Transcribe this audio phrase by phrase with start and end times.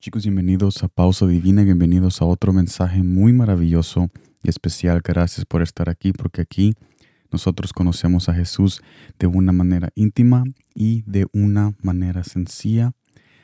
[0.00, 4.10] Chicos, bienvenidos a Pausa Divina, bienvenidos a otro mensaje muy maravilloso
[4.44, 5.00] y especial.
[5.02, 6.76] Gracias por estar aquí, porque aquí
[7.32, 8.80] nosotros conocemos a Jesús
[9.18, 12.92] de una manera íntima y de una manera sencilla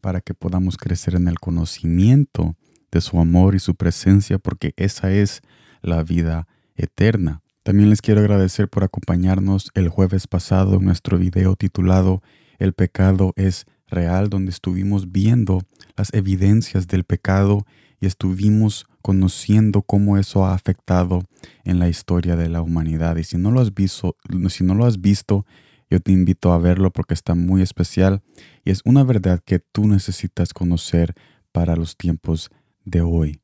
[0.00, 2.54] para que podamos crecer en el conocimiento
[2.92, 5.40] de su amor y su presencia, porque esa es
[5.82, 7.42] la vida eterna.
[7.64, 12.22] También les quiero agradecer por acompañarnos el jueves pasado en nuestro video titulado
[12.60, 15.62] El pecado es real donde estuvimos viendo
[15.96, 17.66] las evidencias del pecado
[18.00, 21.22] y estuvimos conociendo cómo eso ha afectado
[21.64, 23.16] en la historia de la humanidad.
[23.16, 24.16] Y si no lo has visto,
[24.48, 25.46] si no lo has visto,
[25.88, 28.22] yo te invito a verlo porque está muy especial
[28.64, 31.14] y es una verdad que tú necesitas conocer
[31.52, 32.50] para los tiempos
[32.84, 33.40] de hoy.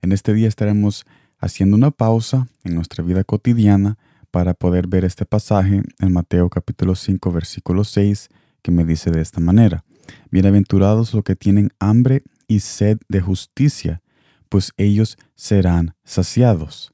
[0.00, 1.04] En este día estaremos
[1.38, 3.98] haciendo una pausa en nuestra vida cotidiana
[4.30, 8.30] para poder ver este pasaje en Mateo capítulo 5 versículo 6
[8.64, 9.84] que me dice de esta manera,
[10.30, 14.02] Bienaventurados los que tienen hambre y sed de justicia,
[14.48, 16.92] pues ellos serán saciados.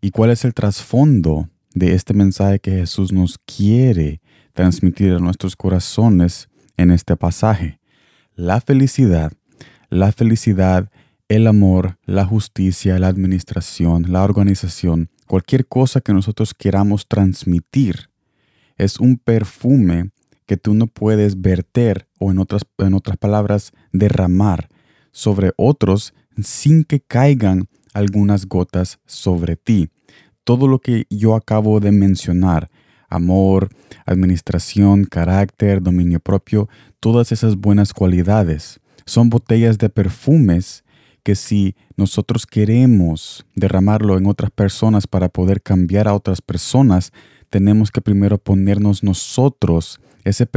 [0.00, 4.20] ¿Y cuál es el trasfondo de este mensaje que Jesús nos quiere
[4.54, 7.80] transmitir a nuestros corazones en este pasaje?
[8.34, 9.32] La felicidad,
[9.90, 10.90] la felicidad,
[11.28, 18.08] el amor, la justicia, la administración, la organización, cualquier cosa que nosotros queramos transmitir,
[18.76, 20.10] es un perfume
[20.50, 24.68] que tú no puedes verter o en otras, en otras palabras derramar
[25.12, 26.12] sobre otros
[26.42, 29.90] sin que caigan algunas gotas sobre ti.
[30.42, 32.68] Todo lo que yo acabo de mencionar,
[33.08, 33.68] amor,
[34.06, 40.82] administración, carácter, dominio propio, todas esas buenas cualidades, son botellas de perfumes
[41.22, 47.12] que si nosotros queremos derramarlo en otras personas para poder cambiar a otras personas,
[47.50, 50.48] tenemos que primero ponernos nosotros ese,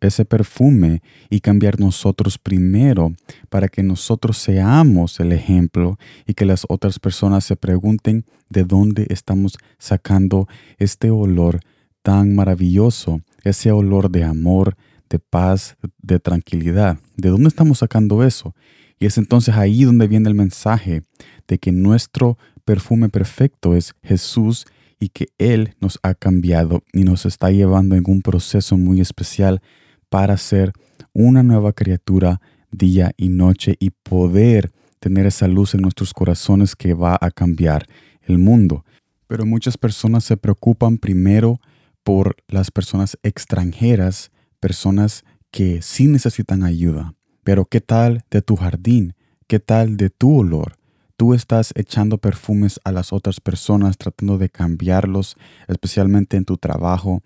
[0.00, 3.12] ese perfume y cambiar nosotros primero
[3.48, 9.06] para que nosotros seamos el ejemplo y que las otras personas se pregunten de dónde
[9.10, 11.60] estamos sacando este olor
[12.02, 14.76] tan maravilloso, ese olor de amor,
[15.08, 16.98] de paz, de tranquilidad.
[17.16, 18.54] ¿De dónde estamos sacando eso?
[18.98, 21.02] Y es entonces ahí donde viene el mensaje
[21.48, 24.66] de que nuestro perfume perfecto es Jesús
[25.02, 29.60] y que Él nos ha cambiado y nos está llevando en un proceso muy especial
[30.08, 30.72] para ser
[31.12, 32.40] una nueva criatura
[32.70, 34.70] día y noche y poder
[35.00, 37.86] tener esa luz en nuestros corazones que va a cambiar
[38.20, 38.84] el mundo.
[39.26, 41.58] Pero muchas personas se preocupan primero
[42.04, 44.30] por las personas extranjeras,
[44.60, 47.14] personas que sí necesitan ayuda.
[47.42, 49.14] Pero ¿qué tal de tu jardín?
[49.48, 50.74] ¿Qué tal de tu olor?
[51.22, 55.36] Tú estás echando perfumes a las otras personas, tratando de cambiarlos,
[55.68, 57.22] especialmente en tu trabajo,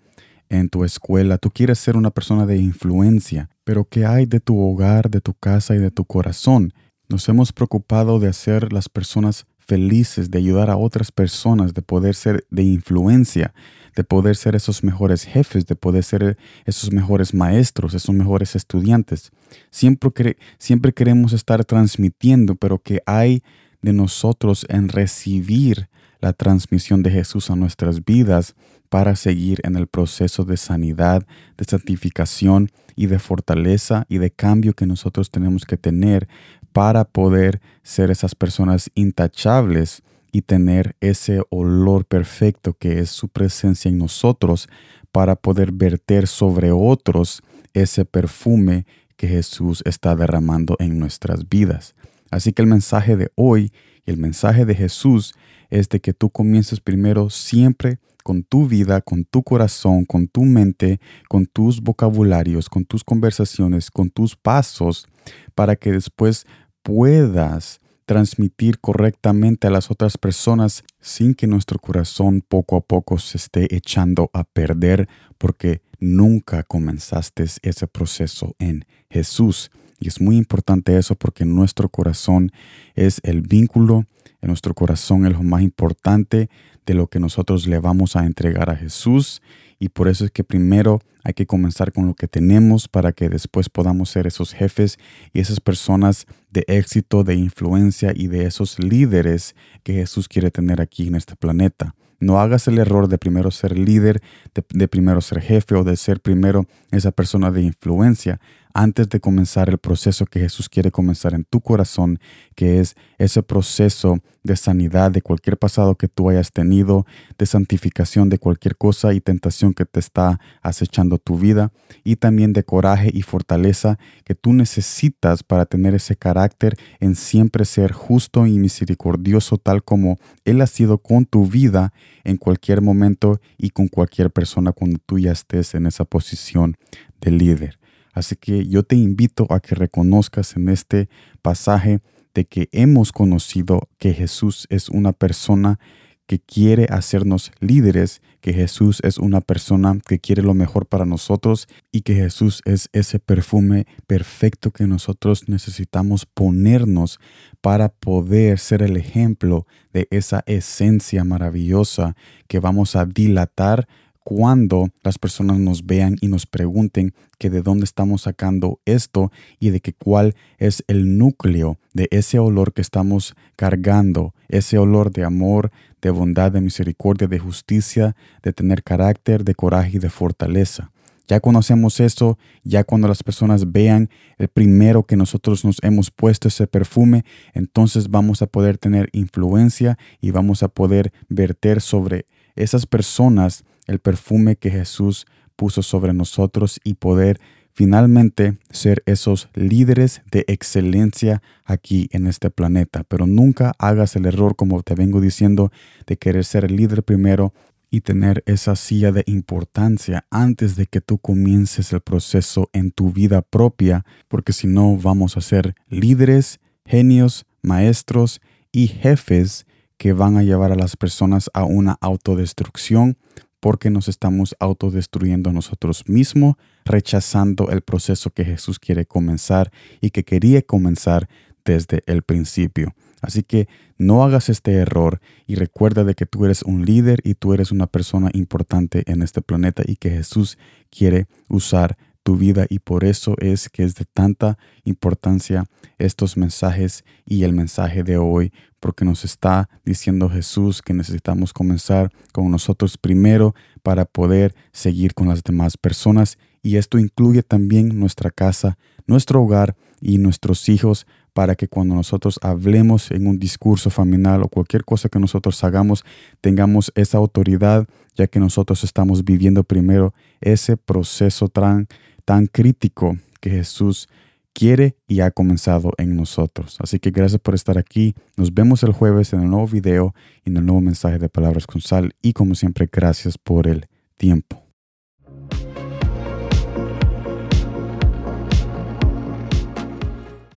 [0.49, 1.39] en tu escuela.
[1.39, 5.33] Tú quieres ser una persona de influencia, pero ¿qué hay de tu hogar, de tu
[5.33, 6.73] casa y de tu corazón?
[7.09, 12.13] Nos hemos preocupado de hacer las personas felices, de ayudar a otras personas, de poder
[12.13, 13.51] ser de influencia,
[13.95, 19.31] de poder ser esos mejores jefes, de poder ser esos mejores maestros, esos mejores estudiantes.
[19.71, 23.41] Siempre, siempre queremos estar transmitiendo, pero que hay
[23.87, 25.87] de nosotros en recibir
[26.19, 28.53] la transmisión de Jesús a nuestras vidas
[28.89, 31.25] para seguir en el proceso de sanidad,
[31.57, 36.27] de santificación y de fortaleza y de cambio que nosotros tenemos que tener
[36.73, 43.87] para poder ser esas personas intachables y tener ese olor perfecto que es su presencia
[43.87, 44.67] en nosotros
[45.13, 47.41] para poder verter sobre otros
[47.73, 51.95] ese perfume que Jesús está derramando en nuestras vidas.
[52.31, 53.71] Así que el mensaje de hoy
[54.05, 55.33] y el mensaje de Jesús
[55.69, 60.43] es de que tú comiences primero siempre con tu vida, con tu corazón, con tu
[60.43, 60.99] mente,
[61.29, 65.07] con tus vocabularios, con tus conversaciones, con tus pasos,
[65.55, 66.45] para que después
[66.83, 73.37] puedas transmitir correctamente a las otras personas sin que nuestro corazón poco a poco se
[73.37, 75.07] esté echando a perder
[75.37, 79.71] porque nunca comenzaste ese proceso en Jesús.
[79.99, 82.51] Y es muy importante eso porque nuestro corazón
[82.95, 84.05] es el vínculo,
[84.41, 86.49] en nuestro corazón es lo más importante
[86.85, 89.41] de lo que nosotros le vamos a entregar a Jesús.
[89.79, 93.29] Y por eso es que primero hay que comenzar con lo que tenemos para que
[93.29, 94.97] después podamos ser esos jefes
[95.33, 100.79] y esas personas de éxito, de influencia y de esos líderes que Jesús quiere tener
[100.79, 101.95] aquí en este planeta.
[102.19, 104.21] No hagas el error de primero ser líder,
[104.53, 108.39] de, primero ser jefe o de ser primero esa persona de influencia.
[108.73, 112.19] Antes de comenzar el proceso que Jesús quiere comenzar en tu corazón,
[112.55, 117.05] que es ese proceso de sanidad de cualquier pasado que tú hayas tenido,
[117.37, 121.71] de santificación de cualquier cosa y tentación que te está acechando tu vida,
[122.03, 127.65] y también de coraje y fortaleza que tú necesitas para tener ese carácter en siempre
[127.65, 131.93] ser justo y misericordioso tal como Él ha sido con tu vida
[132.23, 136.77] en cualquier momento y con cualquier persona cuando tú ya estés en esa posición
[137.21, 137.79] de líder.
[138.17, 141.07] Así que yo te invito a que reconozcas en este
[141.43, 142.01] pasaje
[142.33, 145.79] de que hemos conocido que Jesús es una persona
[146.25, 151.67] que quiere hacernos líderes, que Jesús es una persona que quiere lo mejor para nosotros
[151.91, 157.19] y que Jesús es ese perfume perfecto que nosotros necesitamos ponernos
[157.61, 162.15] para poder ser el ejemplo de esa esencia maravillosa
[162.47, 163.87] que vamos a dilatar
[164.29, 169.69] cuando las personas nos vean y nos pregunten que de dónde estamos sacando esto y
[169.69, 175.23] de que cuál es el núcleo de ese olor que estamos cargando, ese olor de
[175.23, 175.71] amor,
[176.01, 180.91] de bondad, de misericordia, de justicia, de tener carácter, de coraje y de fortaleza.
[181.29, 184.09] Ya conocemos esto, ya cuando las personas vean
[184.39, 187.23] el primero que nosotros nos hemos puesto ese perfume,
[187.53, 192.25] entonces vamos a poder tener influencia y vamos a poder verter sobre
[192.57, 195.25] esas personas el perfume que Jesús
[195.55, 197.39] puso sobre nosotros y poder
[197.73, 203.03] finalmente ser esos líderes de excelencia aquí en este planeta.
[203.03, 205.71] Pero nunca hagas el error, como te vengo diciendo,
[206.05, 207.53] de querer ser líder primero
[207.91, 213.11] y tener esa silla de importancia antes de que tú comiences el proceso en tu
[213.11, 218.41] vida propia, porque si no vamos a ser líderes, genios, maestros
[218.71, 219.67] y jefes
[219.97, 223.17] que van a llevar a las personas a una autodestrucción
[223.59, 226.55] porque nos estamos autodestruyendo nosotros mismos,
[226.85, 229.71] rechazando el proceso que Jesús quiere comenzar
[230.01, 231.27] y que quería comenzar
[231.65, 232.93] desde el principio.
[233.21, 233.67] Así que
[233.97, 237.71] no hagas este error y recuerda de que tú eres un líder y tú eres
[237.71, 240.57] una persona importante en este planeta y que Jesús
[240.91, 245.63] quiere usar tu vida y por eso es que es de tanta importancia
[245.97, 248.51] estos mensajes y el mensaje de hoy,
[248.81, 255.29] porque nos está diciendo Jesús que necesitamos comenzar con nosotros primero para poder seguir con
[255.29, 256.37] las demás personas.
[256.61, 262.39] Y esto incluye también nuestra casa, nuestro hogar y nuestros hijos para que cuando nosotros
[262.41, 266.03] hablemos en un discurso familiar o cualquier cosa que nosotros hagamos,
[266.41, 271.87] tengamos esa autoridad, ya que nosotros estamos viviendo primero ese proceso tan
[272.27, 274.09] tan crítico que Jesús
[274.51, 276.75] quiere y ha comenzado en nosotros.
[276.81, 278.15] Así que gracias por estar aquí.
[278.35, 280.13] Nos vemos el jueves en el nuevo video
[280.43, 282.15] y en el nuevo mensaje de Palabras con Sal.
[282.21, 283.85] Y como siempre, gracias por el
[284.17, 284.66] tiempo.